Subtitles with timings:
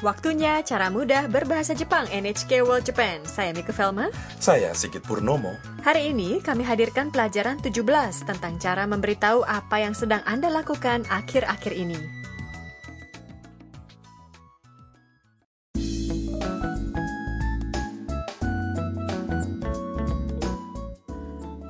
[0.00, 3.20] Waktunya cara mudah berbahasa Jepang NHK World Japan.
[3.28, 4.08] Saya Miku Velma.
[4.40, 5.52] Saya Sigit Purnomo.
[5.84, 7.84] Hari ini kami hadirkan pelajaran 17
[8.24, 12.00] tentang cara memberitahu apa yang sedang Anda lakukan akhir-akhir ini.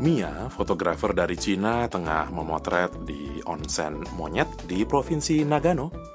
[0.00, 6.09] Mia, fotografer dari Cina, tengah memotret di onsen monyet di provinsi Nagano.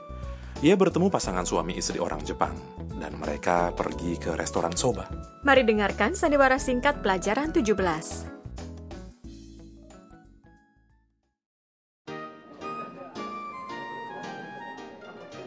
[0.63, 2.55] Ia bertemu pasangan suami istri orang Jepang,
[2.95, 5.03] dan mereka pergi ke restoran soba.
[5.43, 8.31] Mari dengarkan sandiwara singkat pelajaran 17.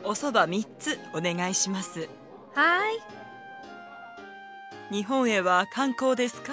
[0.04, 2.08] Osoba 3つお願いします。
[2.52, 3.00] はい。
[4.92, 6.52] 日本へは観光ですか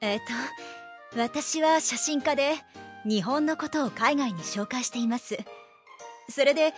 [0.00, 0.20] えっ、ー、
[1.14, 2.54] と、私は写真家で、
[3.04, 5.38] 日本のことを海外に紹介しています。
[6.30, 6.72] それで、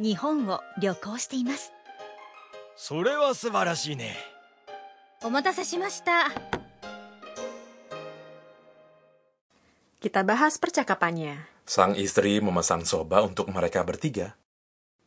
[0.00, 1.72] 日本を旅行しています
[2.76, 4.16] それは素晴らしいね
[5.24, 6.28] お待たせしました
[9.98, 11.50] Kita bahas percakapannya.
[11.66, 14.38] Sang istri memesan soba untuk mereka bertiga.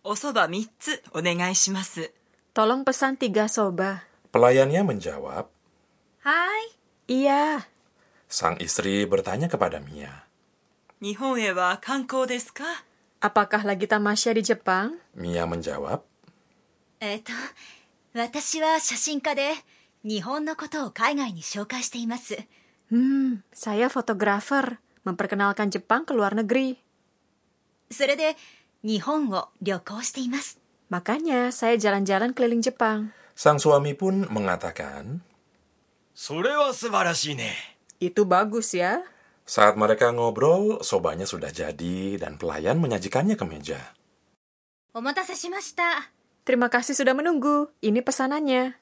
[0.04, 2.12] Osoba mitsu, onegai shimasu.
[2.52, 4.04] Tolong pesan tiga soba.
[4.36, 5.48] Pelayannya menjawab,
[6.28, 6.76] Hai.
[7.08, 7.64] Iya.
[8.28, 10.28] Sang istri bertanya kepada Mia.
[11.00, 12.84] Nihon e wa kankou desu ka?
[13.22, 14.98] Apakah lagi tamasya di Jepang?
[15.14, 16.02] Mia menjawab.
[16.98, 19.54] Eto, eh, watashi wa shashinka de
[20.10, 22.34] Nihon no koto o kaigai ni shoukai imasu.
[22.90, 26.74] Hmm, saya fotografer, memperkenalkan Jepang ke luar negeri.
[27.94, 28.34] Sore de
[28.90, 30.58] Nihon wo ryokou shite imasu.
[30.90, 33.14] Makanya saya jalan-jalan keliling Jepang.
[33.38, 35.22] Sang suami pun mengatakan,
[36.18, 37.54] Sore wa subarashii ne.
[38.02, 38.98] Itu bagus ya.
[39.48, 43.82] Saat mereka ngobrol, sobanya sudah jadi dan pelayan menyajikannya ke meja.
[46.42, 47.72] Terima kasih sudah menunggu.
[47.80, 48.76] Ini pesanannya.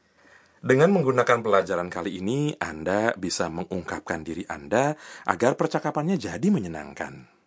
[0.59, 7.39] Dengan menggunakan pelajaran kali ini, Anda bisa mengungkapkan diri Anda agar percakapannya jadi menyenangkan.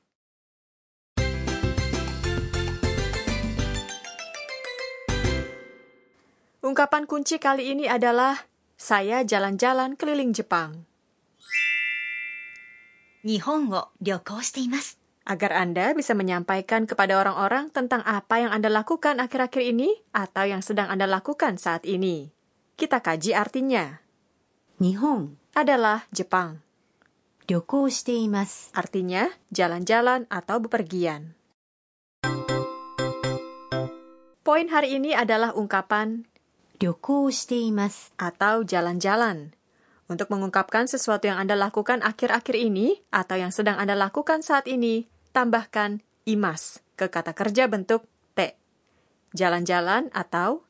[6.63, 8.47] Ungkapan kunci kali ini adalah
[8.79, 10.87] "Saya jalan-jalan keliling Jepang".
[13.23, 13.95] Nihongo
[15.23, 20.59] Agar Anda bisa menyampaikan kepada orang-orang tentang apa yang Anda lakukan akhir-akhir ini atau yang
[20.59, 22.35] sedang Anda lakukan saat ini.
[22.75, 24.03] Kita kaji artinya.
[24.83, 26.63] Nihon adalah Jepang.
[27.51, 31.35] 旅行しています Artinya jalan-jalan atau bepergian.
[34.47, 36.23] Poin hari ini adalah ungkapan
[36.79, 39.55] 旅行しています atau jalan-jalan
[40.13, 45.09] untuk mengungkapkan sesuatu yang Anda lakukan akhir-akhir ini atau yang sedang Anda lakukan saat ini,
[45.33, 48.05] tambahkan imas ke kata kerja bentuk
[48.37, 48.53] T.
[49.33, 50.61] Jalan-jalan atau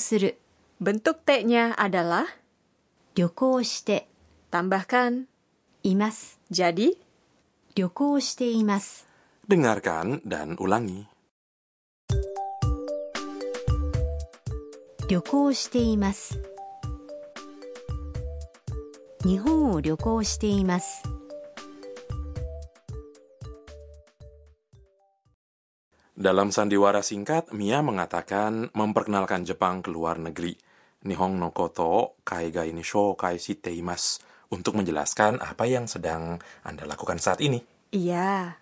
[0.00, 0.32] suru.
[0.80, 2.26] Bentuk T-nya adalah
[3.62, 4.08] shite.
[4.50, 5.28] Tambahkan
[5.86, 6.40] imas.
[6.50, 6.96] Jadi,
[7.76, 9.06] shite imas.
[9.44, 11.12] Dengarkan dan ulangi.
[15.04, 16.53] 旅行しています。
[26.12, 30.52] dalam sandiwara singkat, Mia mengatakan memperkenalkan Jepang ke luar negeri.
[31.08, 34.20] Nihong no koto kaigai ni shokai shiteimasu
[34.52, 37.64] untuk menjelaskan apa yang sedang Anda lakukan saat ini.
[37.96, 38.60] Iya.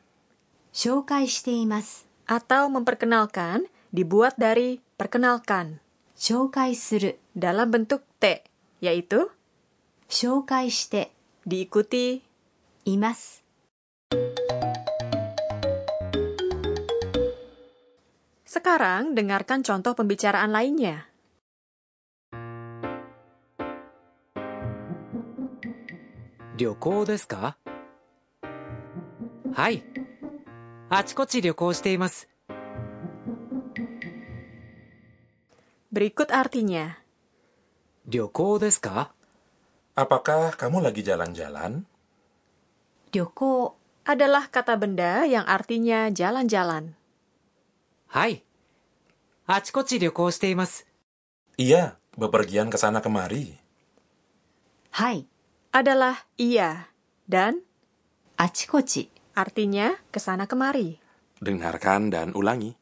[0.70, 5.82] Shokai shiteimasu atau memperkenalkan dibuat dari perkenalkan.
[6.14, 8.46] Shokai suru dalam bentuk te,
[8.78, 9.26] yaitu
[10.12, 11.10] 紹介して、
[11.46, 12.20] リクティ
[12.84, 13.40] います。
[18.44, 21.08] Sekarang dengarkan contoh pembicaraan lainnya.
[26.60, 27.56] Ryokou desu ka?
[29.56, 29.80] Hai.
[30.92, 32.28] Achikochi ryokou shite imasu.
[35.88, 37.00] Berikut artinya.
[38.04, 39.08] Ryokou desu ka?
[39.92, 41.84] Apakah kamu lagi jalan-jalan?
[43.12, 43.76] Joko
[44.08, 46.96] adalah kata benda yang artinya jalan-jalan.
[48.08, 48.40] Hai.
[49.44, 50.88] Achikochi ryoko shite imasu.
[51.60, 53.52] Iya, bepergian ke sana kemari.
[54.96, 55.28] Hai
[55.76, 56.88] adalah iya
[57.28, 57.60] dan
[58.40, 60.96] achikochi artinya ke sana kemari.
[61.36, 62.72] Dengarkan dan ulangi.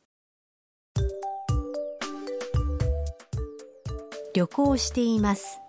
[4.31, 5.60] Ryoko shite imasu.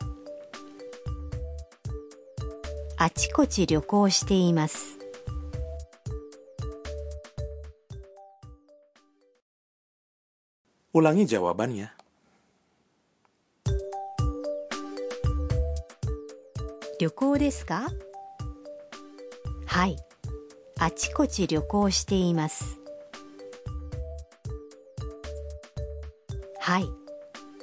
[3.04, 5.00] あちこち旅行しています。
[10.94, 11.90] Ulangi jawabannya.
[17.00, 17.88] k o desu ka?
[19.66, 19.96] Hai.
[20.78, 22.80] あちこち旅行しています。
[26.60, 26.86] はい。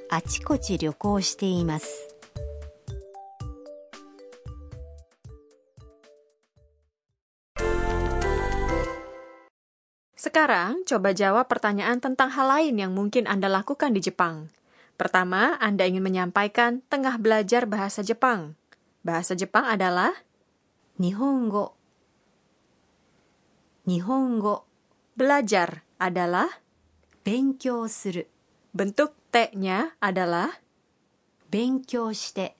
[0.09, 2.08] あちこち旅行しています。
[10.29, 14.53] Sekarang, coba jawab pertanyaan tentang hal lain yang mungkin Anda lakukan di Jepang.
[14.93, 18.53] Pertama, Anda ingin menyampaikan tengah belajar bahasa Jepang.
[19.01, 20.13] Bahasa Jepang adalah
[21.01, 21.73] Nihongo.
[23.89, 24.69] Nihongo.
[25.17, 26.61] Belajar adalah
[27.25, 28.21] benkyou suru.
[28.69, 30.53] Bentuk T-nya adalah
[31.49, 32.53] benkyou shite.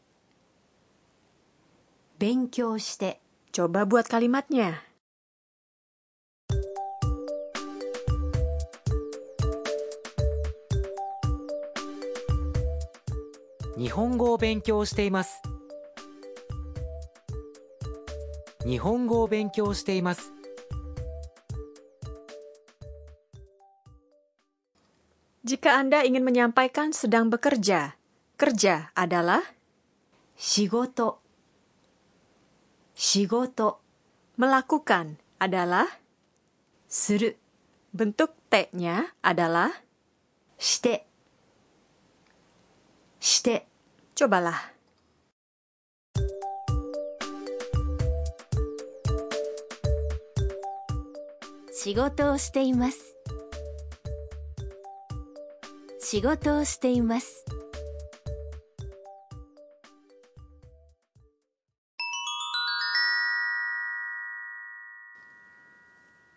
[2.17, 3.21] Benkyou shite.
[3.53, 4.88] Coba buat kalimatnya.
[13.79, 15.41] 日本語を勉強しています
[18.67, 20.33] 日本語を勉強しています
[25.45, 27.95] ジカ Anda ingin menyampaikan sedang bekerja
[28.35, 29.47] kerja adalah
[30.35, 31.23] 仕事
[32.99, 33.79] 仕事
[34.35, 35.87] melakukan adalah
[36.91, 37.39] する
[37.95, 39.71] bentuk t-nya adalah
[40.59, 41.07] して
[43.23, 43.68] して
[44.19, 44.75] Cobalah.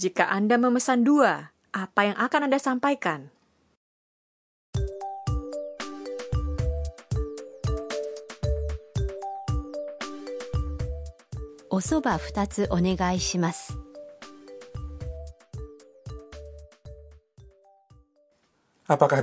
[0.00, 3.28] Jika Anda memesan dua, apa yang akan Anda sampaikan?
[11.74, 13.78] お蕎麦二つお願いします。
[18.86, 19.22] お蕎麦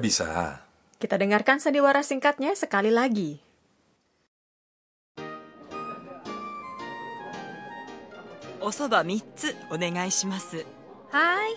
[9.05, 10.65] 三つお願いします。
[11.11, 11.55] はい。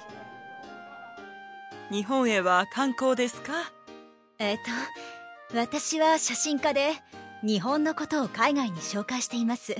[1.95, 3.53] 日本へは観光ですか？
[4.39, 4.57] えっ
[5.51, 6.91] と、私は写真家で
[7.43, 9.75] 日本のことを海外に紹介しています。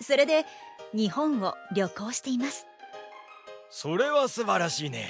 [0.00, 0.44] それで
[0.94, 2.66] 日本を旅行しています
[3.70, 5.08] それは素晴らしいね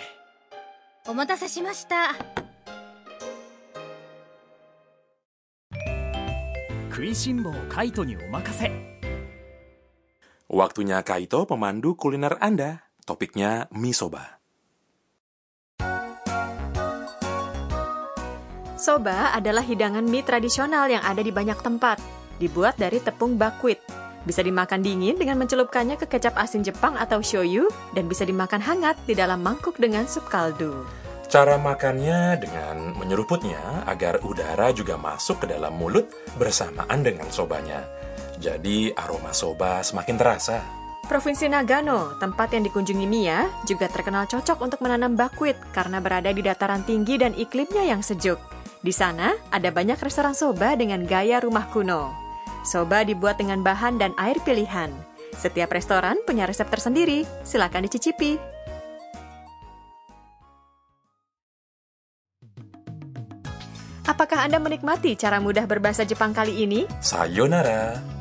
[1.08, 2.14] お待たせしました
[6.90, 8.70] クイシンボーカイトにお任せ
[10.48, 12.86] Waktunya Kaito pemandu kuliner Anda.
[13.04, 14.38] Topiknya misoba.
[18.78, 21.98] Soba adalah hidangan mie tradisional yang ada di banyak tempat.
[22.38, 23.82] Dibuat dari tepung bakwit,
[24.26, 28.98] bisa dimakan dingin dengan mencelupkannya ke kecap asin Jepang atau shoyu dan bisa dimakan hangat
[29.06, 30.82] di dalam mangkuk dengan sup kaldu.
[31.30, 36.10] Cara makannya dengan menyeruputnya agar udara juga masuk ke dalam mulut
[36.42, 37.86] bersamaan dengan sobanya.
[38.42, 40.58] Jadi aroma soba semakin terasa.
[41.06, 46.42] Provinsi Nagano, tempat yang dikunjungi Mia, juga terkenal cocok untuk menanam bakwit karena berada di
[46.42, 48.42] dataran tinggi dan iklimnya yang sejuk.
[48.82, 52.25] Di sana, ada banyak restoran soba dengan gaya rumah kuno.
[52.66, 54.90] Soba dibuat dengan bahan dan air pilihan.
[55.38, 58.34] Setiap restoran punya resep tersendiri, silakan dicicipi.
[64.06, 66.86] Apakah Anda menikmati cara mudah berbahasa Jepang kali ini?
[66.98, 68.15] Sayonara!